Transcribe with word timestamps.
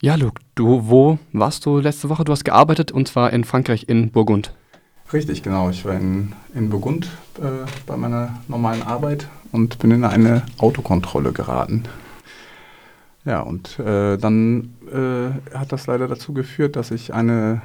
Ja, 0.00 0.14
Luke, 0.14 0.40
du, 0.54 0.88
wo 0.88 1.18
warst 1.32 1.66
du 1.66 1.78
letzte 1.78 2.08
Woche? 2.08 2.22
Du 2.22 2.30
hast 2.30 2.44
gearbeitet 2.44 2.92
und 2.92 3.08
zwar 3.08 3.32
in 3.32 3.42
Frankreich 3.42 3.88
in 3.88 4.12
Burgund. 4.12 4.54
Richtig, 5.12 5.42
genau. 5.42 5.70
Ich 5.70 5.84
war 5.84 5.94
in, 5.94 6.34
in 6.54 6.70
Burgund 6.70 7.08
äh, 7.38 7.66
bei 7.84 7.96
meiner 7.96 8.38
normalen 8.46 8.82
Arbeit 8.84 9.26
und 9.50 9.80
bin 9.80 9.90
in 9.90 10.04
eine 10.04 10.44
Autokontrolle 10.58 11.32
geraten. 11.32 11.82
Ja, 13.24 13.40
und 13.40 13.80
äh, 13.80 14.16
dann 14.18 14.72
äh, 14.86 15.56
hat 15.58 15.72
das 15.72 15.88
leider 15.88 16.06
dazu 16.06 16.32
geführt, 16.32 16.76
dass 16.76 16.92
ich 16.92 17.12
eine 17.12 17.60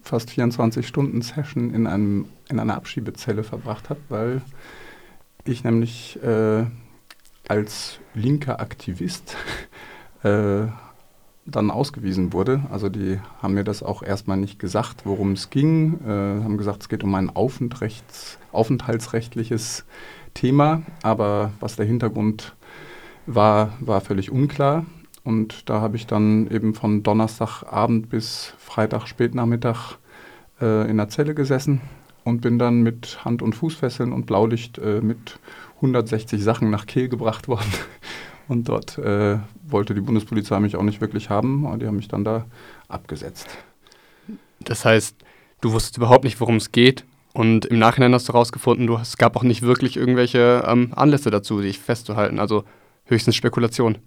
fast 0.00 0.30
24-Stunden-Session 0.30 1.74
in, 1.74 2.26
in 2.48 2.58
einer 2.58 2.74
Abschiebezelle 2.74 3.44
verbracht 3.44 3.90
habe, 3.90 4.00
weil 4.08 4.40
ich 5.44 5.62
nämlich 5.62 6.18
äh, 6.22 6.64
als 7.48 7.98
linker 8.14 8.60
Aktivist 8.60 9.36
äh, 10.22 10.62
dann 11.46 11.70
ausgewiesen 11.70 12.32
wurde. 12.32 12.62
Also 12.70 12.88
die 12.88 13.18
haben 13.42 13.54
mir 13.54 13.64
das 13.64 13.82
auch 13.82 14.02
erstmal 14.02 14.36
nicht 14.36 14.58
gesagt, 14.58 15.02
worum 15.04 15.32
es 15.32 15.50
ging. 15.50 16.00
Äh, 16.04 16.08
haben 16.08 16.58
gesagt, 16.58 16.82
es 16.82 16.88
geht 16.88 17.04
um 17.04 17.14
ein 17.14 17.30
aufenthaltsrechtliches 17.30 19.84
Thema, 20.34 20.82
aber 21.02 21.52
was 21.60 21.76
der 21.76 21.86
Hintergrund 21.86 22.54
war, 23.26 23.72
war 23.80 24.00
völlig 24.00 24.30
unklar. 24.30 24.86
Und 25.22 25.68
da 25.68 25.80
habe 25.80 25.96
ich 25.96 26.06
dann 26.06 26.50
eben 26.50 26.74
von 26.74 27.02
Donnerstagabend 27.02 28.08
bis 28.08 28.54
Freitag 28.58 29.06
spätnachmittag 29.06 29.98
äh, 30.60 30.90
in 30.90 30.96
der 30.96 31.08
Zelle 31.08 31.34
gesessen 31.34 31.80
und 32.24 32.40
bin 32.40 32.58
dann 32.58 32.82
mit 32.82 33.24
Hand- 33.24 33.42
und 33.42 33.54
Fußfesseln 33.54 34.12
und 34.12 34.26
Blaulicht 34.26 34.78
äh, 34.78 35.00
mit 35.00 35.38
160 35.76 36.42
Sachen 36.42 36.70
nach 36.70 36.86
Kehl 36.86 37.08
gebracht 37.08 37.48
worden. 37.48 37.72
Und 38.50 38.68
dort 38.68 38.98
äh, 38.98 39.38
wollte 39.62 39.94
die 39.94 40.00
Bundespolizei 40.00 40.58
mich 40.58 40.74
auch 40.74 40.82
nicht 40.82 41.00
wirklich 41.00 41.30
haben, 41.30 41.68
aber 41.68 41.78
die 41.78 41.86
haben 41.86 41.94
mich 41.94 42.08
dann 42.08 42.24
da 42.24 42.46
abgesetzt. 42.88 43.46
Das 44.58 44.84
heißt, 44.84 45.14
du 45.60 45.70
wusstest 45.70 45.98
überhaupt 45.98 46.24
nicht, 46.24 46.40
worum 46.40 46.56
es 46.56 46.72
geht. 46.72 47.04
Und 47.32 47.66
im 47.66 47.78
Nachhinein 47.78 48.12
hast 48.12 48.28
du 48.28 48.32
herausgefunden, 48.32 48.92
es 49.00 49.16
gab 49.18 49.36
auch 49.36 49.44
nicht 49.44 49.62
wirklich 49.62 49.96
irgendwelche 49.96 50.64
ähm, 50.66 50.90
Anlässe 50.96 51.30
dazu, 51.30 51.60
dich 51.60 51.78
festzuhalten. 51.78 52.40
Also 52.40 52.64
höchstens 53.04 53.36
Spekulation. 53.36 53.98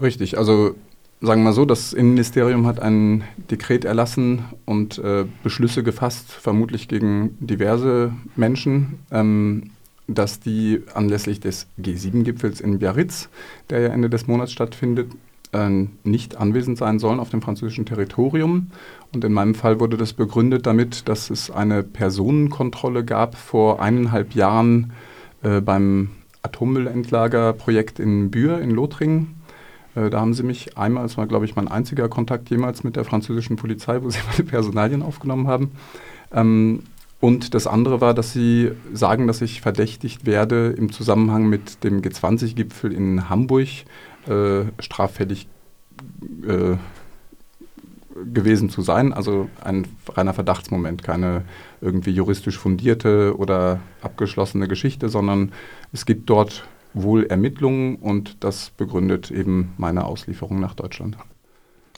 Richtig, 0.00 0.38
also 0.38 0.76
sagen 1.20 1.40
wir 1.40 1.46
mal 1.46 1.52
so, 1.52 1.64
das 1.64 1.92
Innenministerium 1.92 2.64
hat 2.64 2.78
ein 2.78 3.24
Dekret 3.50 3.84
erlassen 3.84 4.44
und 4.66 4.98
äh, 4.98 5.24
Beschlüsse 5.42 5.82
gefasst, 5.82 6.30
vermutlich 6.30 6.86
gegen 6.86 7.36
diverse 7.40 8.12
Menschen. 8.36 9.00
Ähm, 9.10 9.72
dass 10.08 10.40
die 10.40 10.82
anlässlich 10.94 11.38
des 11.38 11.68
G7-Gipfels 11.80 12.60
in 12.60 12.78
Biarritz, 12.78 13.28
der 13.70 13.80
ja 13.80 13.88
Ende 13.88 14.10
des 14.10 14.26
Monats 14.26 14.52
stattfindet, 14.52 15.12
äh, 15.52 15.86
nicht 16.02 16.36
anwesend 16.36 16.78
sein 16.78 16.98
sollen 16.98 17.20
auf 17.20 17.30
dem 17.30 17.42
französischen 17.42 17.86
Territorium. 17.86 18.68
Und 19.12 19.24
in 19.24 19.32
meinem 19.32 19.54
Fall 19.54 19.80
wurde 19.80 19.96
das 19.96 20.14
begründet 20.14 20.66
damit, 20.66 21.08
dass 21.08 21.30
es 21.30 21.50
eine 21.50 21.82
Personenkontrolle 21.82 23.04
gab 23.04 23.36
vor 23.36 23.80
eineinhalb 23.80 24.34
Jahren 24.34 24.92
äh, 25.42 25.60
beim 25.60 26.10
Atommüllendlagerprojekt 26.42 27.98
in 28.00 28.30
Bühr 28.30 28.60
in 28.60 28.70
Lothringen. 28.70 29.34
Äh, 29.94 30.10
da 30.10 30.20
haben 30.20 30.34
sie 30.34 30.42
mich 30.42 30.78
einmal, 30.78 31.02
das 31.02 31.18
war 31.18 31.26
glaube 31.26 31.44
ich 31.44 31.54
mein 31.54 31.68
einziger 31.68 32.08
Kontakt 32.08 32.48
jemals 32.50 32.82
mit 32.82 32.96
der 32.96 33.04
französischen 33.04 33.56
Polizei, 33.56 34.02
wo 34.02 34.10
sie 34.10 34.20
meine 34.30 34.48
Personalien 34.48 35.02
aufgenommen 35.02 35.48
haben. 35.48 35.72
Ähm, 36.32 36.82
und 37.20 37.54
das 37.54 37.66
andere 37.66 38.00
war, 38.00 38.14
dass 38.14 38.32
sie 38.32 38.72
sagen, 38.92 39.26
dass 39.26 39.40
ich 39.40 39.60
verdächtigt 39.60 40.24
werde, 40.24 40.68
im 40.68 40.92
Zusammenhang 40.92 41.48
mit 41.48 41.82
dem 41.82 42.00
G20-Gipfel 42.00 42.92
in 42.92 43.28
Hamburg 43.28 43.68
äh, 44.26 44.64
straffällig 44.78 45.48
äh, 46.46 46.76
gewesen 48.32 48.70
zu 48.70 48.82
sein. 48.82 49.12
Also 49.12 49.48
ein 49.62 49.86
reiner 50.08 50.32
Verdachtsmoment, 50.32 51.02
keine 51.02 51.44
irgendwie 51.80 52.10
juristisch 52.10 52.58
fundierte 52.58 53.36
oder 53.36 53.80
abgeschlossene 54.00 54.68
Geschichte, 54.68 55.08
sondern 55.08 55.52
es 55.92 56.06
gibt 56.06 56.30
dort 56.30 56.68
wohl 56.94 57.26
Ermittlungen 57.26 57.96
und 57.96 58.42
das 58.44 58.70
begründet 58.70 59.30
eben 59.30 59.72
meine 59.76 60.04
Auslieferung 60.04 60.60
nach 60.60 60.74
Deutschland. 60.74 61.16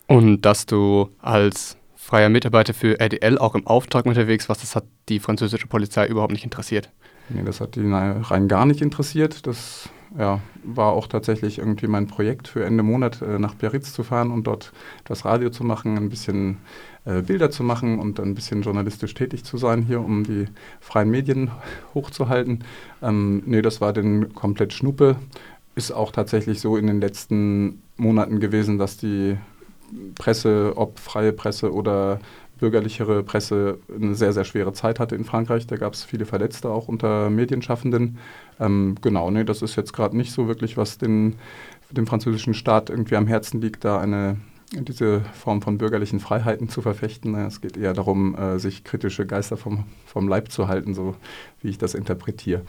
Und 0.06 0.42
dass 0.42 0.66
du 0.66 1.10
als 1.20 1.76
freier 2.10 2.28
Mitarbeiter 2.28 2.74
für 2.74 2.98
RDL 2.98 3.38
auch 3.38 3.54
im 3.54 3.68
Auftrag 3.68 4.04
unterwegs 4.04 4.48
was 4.48 4.58
das 4.58 4.74
hat 4.74 4.84
die 5.08 5.20
französische 5.20 5.68
Polizei 5.68 6.08
überhaupt 6.08 6.32
nicht 6.32 6.42
interessiert. 6.42 6.90
Nee, 7.28 7.44
das 7.44 7.60
hat 7.60 7.76
die 7.76 7.88
rein 7.88 8.48
gar 8.48 8.66
nicht 8.66 8.82
interessiert. 8.82 9.46
Das 9.46 9.88
ja, 10.18 10.40
war 10.64 10.92
auch 10.92 11.06
tatsächlich 11.06 11.58
irgendwie 11.58 11.86
mein 11.86 12.08
Projekt 12.08 12.48
für 12.48 12.64
Ende 12.64 12.82
Monat 12.82 13.22
äh, 13.22 13.38
nach 13.38 13.54
Biarritz 13.54 13.92
zu 13.92 14.02
fahren 14.02 14.32
und 14.32 14.48
dort 14.48 14.72
das 15.04 15.24
Radio 15.24 15.50
zu 15.50 15.62
machen, 15.62 15.96
ein 15.96 16.08
bisschen 16.08 16.56
äh, 17.04 17.22
Bilder 17.22 17.52
zu 17.52 17.62
machen 17.62 18.00
und 18.00 18.18
ein 18.18 18.34
bisschen 18.34 18.62
journalistisch 18.62 19.14
tätig 19.14 19.44
zu 19.44 19.56
sein 19.56 19.82
hier, 19.82 20.00
um 20.00 20.24
die 20.24 20.46
freien 20.80 21.10
Medien 21.10 21.52
hochzuhalten. 21.94 22.64
Ähm, 23.02 23.44
nee, 23.46 23.62
das 23.62 23.80
war 23.80 23.92
dann 23.92 24.34
komplett 24.34 24.72
Schnuppe. 24.72 25.14
Ist 25.76 25.92
auch 25.92 26.10
tatsächlich 26.10 26.60
so 26.60 26.76
in 26.76 26.88
den 26.88 27.00
letzten 27.00 27.80
Monaten 27.96 28.40
gewesen, 28.40 28.78
dass 28.78 28.96
die 28.96 29.36
Presse, 30.16 30.72
ob 30.76 30.98
freie 30.98 31.32
Presse 31.32 31.72
oder 31.72 32.20
bürgerlichere 32.58 33.22
Presse, 33.22 33.78
eine 33.94 34.14
sehr, 34.14 34.32
sehr 34.32 34.44
schwere 34.44 34.72
Zeit 34.72 35.00
hatte 35.00 35.16
in 35.16 35.24
Frankreich. 35.24 35.66
Da 35.66 35.76
gab 35.76 35.94
es 35.94 36.04
viele 36.04 36.26
Verletzte 36.26 36.68
auch 36.68 36.88
unter 36.88 37.30
Medienschaffenden. 37.30 38.18
Ähm, 38.60 38.96
genau, 39.00 39.30
nee, 39.30 39.44
das 39.44 39.62
ist 39.62 39.76
jetzt 39.76 39.92
gerade 39.92 40.16
nicht 40.16 40.32
so 40.32 40.46
wirklich, 40.46 40.76
was 40.76 40.98
den, 40.98 41.36
dem 41.90 42.06
französischen 42.06 42.54
Staat 42.54 42.90
irgendwie 42.90 43.16
am 43.16 43.26
Herzen 43.26 43.60
liegt, 43.60 43.84
da 43.84 43.98
eine 43.98 44.36
diese 44.72 45.22
Form 45.32 45.62
von 45.62 45.78
bürgerlichen 45.78 46.20
Freiheiten 46.20 46.68
zu 46.68 46.80
verfechten. 46.80 47.34
Es 47.34 47.60
geht 47.60 47.76
eher 47.76 47.92
darum, 47.92 48.36
äh, 48.36 48.58
sich 48.58 48.84
kritische 48.84 49.26
Geister 49.26 49.56
vom, 49.56 49.84
vom 50.06 50.28
Leib 50.28 50.52
zu 50.52 50.68
halten, 50.68 50.94
so 50.94 51.16
wie 51.60 51.70
ich 51.70 51.78
das 51.78 51.94
interpretiere. 51.94 52.62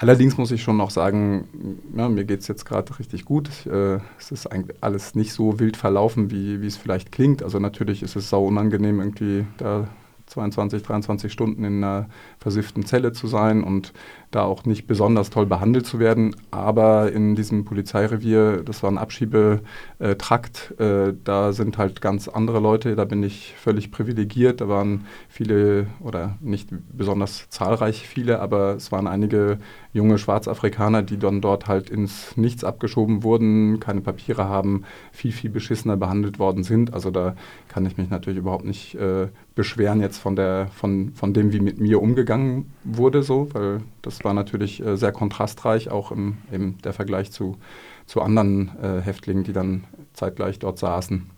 Allerdings 0.00 0.38
muss 0.38 0.50
ich 0.50 0.62
schon 0.62 0.78
noch 0.78 0.88
sagen, 0.88 1.76
ja, 1.94 2.08
mir 2.08 2.24
geht 2.24 2.40
es 2.40 2.48
jetzt 2.48 2.64
gerade 2.64 2.98
richtig 2.98 3.26
gut. 3.26 3.66
Äh, 3.66 3.98
es 4.18 4.30
ist 4.30 4.46
eigentlich 4.46 4.78
alles 4.80 5.14
nicht 5.14 5.34
so 5.34 5.60
wild 5.60 5.76
verlaufen, 5.76 6.30
wie, 6.30 6.66
es 6.66 6.78
vielleicht 6.78 7.12
klingt. 7.12 7.42
Also 7.42 7.58
natürlich 7.58 8.02
ist 8.02 8.16
es 8.16 8.30
sau 8.30 8.46
unangenehm, 8.46 8.98
irgendwie 8.98 9.44
da 9.58 9.88
22, 10.30 10.82
23 10.82 11.32
Stunden 11.32 11.64
in 11.64 11.82
einer 11.84 12.08
versifften 12.38 12.86
Zelle 12.86 13.12
zu 13.12 13.26
sein 13.26 13.62
und 13.62 13.92
da 14.30 14.42
auch 14.42 14.64
nicht 14.64 14.86
besonders 14.86 15.30
toll 15.30 15.46
behandelt 15.46 15.86
zu 15.86 15.98
werden. 15.98 16.36
Aber 16.50 17.10
in 17.12 17.34
diesem 17.34 17.64
Polizeirevier, 17.64 18.62
das 18.64 18.82
war 18.82 18.90
ein 18.90 18.98
Abschiebetrakt, 18.98 20.74
äh, 20.78 21.12
da 21.24 21.52
sind 21.52 21.78
halt 21.78 22.00
ganz 22.00 22.28
andere 22.28 22.60
Leute, 22.60 22.94
da 22.94 23.04
bin 23.04 23.22
ich 23.22 23.54
völlig 23.56 23.90
privilegiert. 23.90 24.60
Da 24.60 24.68
waren 24.68 25.06
viele 25.28 25.88
oder 26.00 26.36
nicht 26.40 26.68
besonders 26.96 27.48
zahlreich 27.50 28.06
viele, 28.06 28.40
aber 28.40 28.74
es 28.76 28.92
waren 28.92 29.08
einige 29.08 29.58
junge 29.92 30.18
Schwarzafrikaner, 30.18 31.02
die 31.02 31.18
dann 31.18 31.40
dort 31.40 31.66
halt 31.66 31.90
ins 31.90 32.36
Nichts 32.36 32.62
abgeschoben 32.62 33.24
wurden, 33.24 33.80
keine 33.80 34.00
Papiere 34.00 34.48
haben, 34.48 34.84
viel, 35.10 35.32
viel 35.32 35.50
beschissener 35.50 35.96
behandelt 35.96 36.38
worden 36.38 36.62
sind. 36.62 36.94
Also 36.94 37.10
da 37.10 37.34
kann 37.68 37.84
ich 37.84 37.96
mich 37.96 38.10
natürlich 38.10 38.38
überhaupt 38.38 38.64
nicht 38.64 38.94
äh, 38.94 39.28
beschweren 39.54 40.00
jetzt 40.00 40.18
von, 40.18 40.36
der, 40.36 40.68
von, 40.74 41.12
von 41.14 41.34
dem, 41.34 41.52
wie 41.52 41.60
mit 41.60 41.80
mir 41.80 42.00
umgegangen 42.00 42.72
wurde, 42.84 43.22
so, 43.22 43.48
weil 43.52 43.80
das 44.02 44.24
war 44.24 44.32
natürlich 44.32 44.84
äh, 44.84 44.96
sehr 44.96 45.12
kontrastreich, 45.12 45.90
auch 45.90 46.12
im, 46.12 46.38
im 46.50 46.78
der 46.78 46.92
Vergleich 46.92 47.32
zu, 47.32 47.58
zu 48.06 48.22
anderen 48.22 48.70
äh, 48.82 49.00
Häftlingen, 49.00 49.44
die 49.44 49.52
dann 49.52 49.84
zeitgleich 50.12 50.58
dort 50.58 50.78
saßen. 50.78 51.30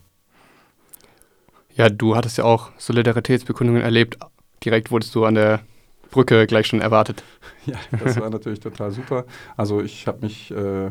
Ja, 1.75 1.89
du 1.89 2.17
hattest 2.17 2.39
ja 2.39 2.45
auch 2.45 2.71
Solidaritätsbekundungen 2.77 3.83
erlebt. 3.83 4.19
Direkt 4.65 4.91
wurdest 4.91 5.15
du 5.15 5.25
an 5.25 5.35
der 5.35 5.61
Brücke 6.11 6.47
gleich 6.47 6.67
schon 6.67 6.81
erwartet. 6.81 7.23
Ja, 7.65 7.77
das 7.93 8.19
war 8.19 8.29
natürlich 8.29 8.59
total 8.59 8.91
super. 8.91 9.25
Also 9.57 9.83
ich 9.83 10.09
habe 10.09 10.23
mich 10.23 10.51
äh, 10.51 10.91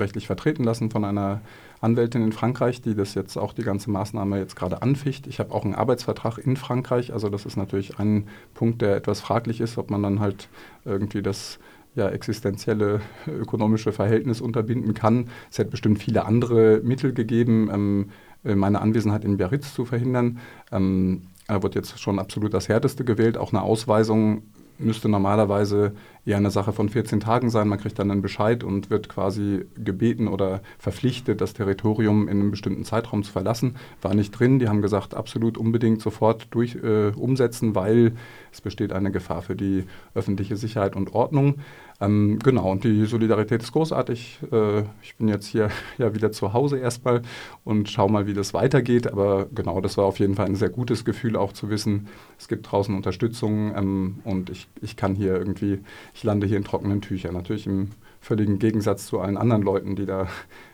rechtlich 0.00 0.26
vertreten 0.26 0.64
lassen 0.64 0.90
von 0.90 1.04
einer 1.04 1.40
Anwältin 1.80 2.22
in 2.22 2.32
Frankreich, 2.32 2.80
die 2.80 2.94
das 2.94 3.14
jetzt 3.14 3.36
auch 3.36 3.52
die 3.52 3.62
ganze 3.62 3.90
Maßnahme 3.90 4.38
jetzt 4.38 4.56
gerade 4.56 4.82
anficht. 4.82 5.26
Ich 5.26 5.38
habe 5.38 5.52
auch 5.52 5.64
einen 5.64 5.74
Arbeitsvertrag 5.74 6.38
in 6.38 6.56
Frankreich, 6.56 7.12
also 7.12 7.28
das 7.28 7.46
ist 7.46 7.56
natürlich 7.56 7.98
ein 7.98 8.28
Punkt, 8.54 8.82
der 8.82 8.96
etwas 8.96 9.20
fraglich 9.20 9.60
ist, 9.60 9.78
ob 9.78 9.90
man 9.90 10.02
dann 10.02 10.20
halt 10.20 10.48
irgendwie 10.84 11.22
das 11.22 11.58
ja, 11.94 12.08
existenzielle 12.10 13.00
ökonomische 13.26 13.90
Verhältnis 13.90 14.40
unterbinden 14.40 14.94
kann. 14.94 15.28
Es 15.50 15.58
hätte 15.58 15.70
bestimmt 15.70 15.98
viele 15.98 16.26
andere 16.26 16.80
Mittel 16.84 17.12
gegeben, 17.12 17.70
ähm, 17.72 18.10
äh, 18.44 18.54
meine 18.54 18.80
Anwesenheit 18.80 19.24
in 19.24 19.38
Biarritz 19.38 19.74
zu 19.74 19.84
verhindern. 19.84 20.38
Ähm, 20.70 21.22
da 21.48 21.62
wird 21.62 21.74
jetzt 21.74 21.98
schon 21.98 22.18
absolut 22.18 22.52
das 22.54 22.68
Härteste 22.68 23.04
gewählt. 23.04 23.38
Auch 23.38 23.52
eine 23.52 23.62
Ausweisung 23.62 24.42
müsste 24.78 25.08
normalerweise 25.08 25.92
eher 26.26 26.36
eine 26.36 26.50
Sache 26.50 26.72
von 26.72 26.88
14 26.88 27.20
Tagen 27.20 27.50
sein. 27.50 27.68
Man 27.68 27.78
kriegt 27.78 27.98
dann 27.98 28.10
einen 28.10 28.20
Bescheid 28.20 28.64
und 28.64 28.90
wird 28.90 29.08
quasi 29.08 29.64
gebeten 29.76 30.26
oder 30.26 30.60
verpflichtet, 30.78 31.40
das 31.40 31.54
Territorium 31.54 32.28
in 32.28 32.40
einem 32.40 32.50
bestimmten 32.50 32.84
Zeitraum 32.84 33.22
zu 33.22 33.32
verlassen. 33.32 33.76
War 34.02 34.14
nicht 34.14 34.32
drin. 34.32 34.58
Die 34.58 34.68
haben 34.68 34.82
gesagt, 34.82 35.14
absolut 35.14 35.56
unbedingt 35.56 36.02
sofort 36.02 36.48
durch, 36.50 36.74
äh, 36.74 37.12
umsetzen, 37.16 37.74
weil 37.76 38.12
es 38.52 38.60
besteht 38.60 38.92
eine 38.92 39.12
Gefahr 39.12 39.42
für 39.42 39.54
die 39.54 39.84
öffentliche 40.14 40.56
Sicherheit 40.56 40.96
und 40.96 41.14
Ordnung. 41.14 41.60
Ähm, 42.00 42.38
genau, 42.42 42.72
und 42.72 42.84
die 42.84 43.06
Solidarität 43.06 43.62
ist 43.62 43.72
großartig. 43.72 44.40
Äh, 44.52 44.80
ich 45.02 45.16
bin 45.16 45.28
jetzt 45.28 45.46
hier 45.46 45.70
ja 45.98 46.14
wieder 46.14 46.32
zu 46.32 46.52
Hause 46.52 46.78
erstmal 46.78 47.22
und 47.64 47.88
schau 47.88 48.08
mal, 48.08 48.26
wie 48.26 48.34
das 48.34 48.52
weitergeht. 48.52 49.06
Aber 49.06 49.46
genau, 49.54 49.80
das 49.80 49.96
war 49.96 50.04
auf 50.04 50.18
jeden 50.18 50.34
Fall 50.34 50.46
ein 50.46 50.56
sehr 50.56 50.68
gutes 50.68 51.04
Gefühl, 51.04 51.36
auch 51.36 51.52
zu 51.52 51.70
wissen, 51.70 52.08
es 52.38 52.48
gibt 52.48 52.70
draußen 52.70 52.94
Unterstützung 52.94 53.74
ähm, 53.76 54.18
und 54.24 54.50
ich, 54.50 54.68
ich 54.82 54.96
kann 54.96 55.14
hier 55.14 55.36
irgendwie, 55.36 55.80
ich 56.16 56.24
lande 56.24 56.46
hier 56.46 56.56
in 56.56 56.64
trockenen 56.64 57.02
Tüchern. 57.02 57.34
Natürlich 57.34 57.66
im 57.66 57.90
völligen 58.22 58.58
Gegensatz 58.58 59.06
zu 59.06 59.20
allen 59.20 59.36
anderen 59.36 59.60
Leuten, 59.60 59.96
die 59.96 60.06
da 60.06 60.28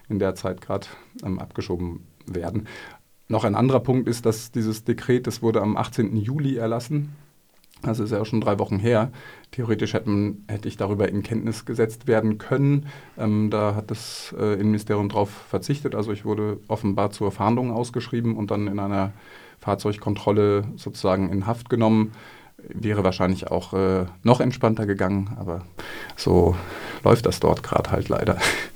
in 0.09 0.21
der 0.21 0.37
Zeit 0.37 0.61
gerade 0.61 0.87
ähm, 1.25 1.41
abgeschoben 1.41 2.07
werden. 2.27 2.69
Noch 3.27 3.43
ein 3.43 3.57
anderer 3.57 3.81
Punkt 3.81 4.09
ist, 4.09 4.25
dass 4.25 4.53
dieses 4.53 4.85
Dekret, 4.85 5.27
das 5.27 5.43
wurde 5.43 5.61
am 5.61 5.77
18. 5.77 6.17
Juli 6.17 6.57
erlassen. 6.57 7.17
Also 7.83 8.05
ist 8.05 8.13
ja 8.13 8.21
auch 8.21 8.27
schon 8.27 8.41
drei 8.41 8.61
Wochen 8.61 8.79
her. 8.79 9.11
Theoretisch 9.51 9.95
hätten, 9.95 10.45
hätte 10.47 10.69
ich 10.69 10.77
darüber 10.77 11.09
in 11.09 11.25
Kenntnis 11.25 11.65
gesetzt 11.65 12.07
werden 12.07 12.39
können. 12.39 12.87
Ähm, 13.19 13.51
da 13.51 13.75
hat 13.75 13.91
das 13.91 14.33
äh, 14.39 14.55
Innenministerium 14.55 15.09
darauf 15.09 15.31
verzichtet. 15.31 15.97
Also 15.97 16.13
ich 16.13 16.25
wurde 16.25 16.61
offenbar 16.69 17.11
zur 17.11 17.33
Fahndung 17.33 17.73
ausgeschrieben 17.73 18.37
und 18.37 18.53
dann 18.53 18.69
in 18.69 18.79
einer 18.79 19.13
Fahrzeugkontrolle 19.59 20.69
sozusagen 20.77 21.31
in 21.31 21.49
Haft 21.49 21.69
genommen. 21.69 22.13
Wäre 22.59 23.05
wahrscheinlich 23.05 23.51
auch 23.51 23.73
äh, 23.75 24.07
noch 24.23 24.41
entspannter 24.41 24.87
gegangen, 24.87 25.37
aber 25.39 25.63
so 26.17 26.57
läuft 27.05 27.27
das 27.27 27.41
dort 27.41 27.63
gerade 27.63 27.91
halt 27.91 28.09
leider. 28.09 28.39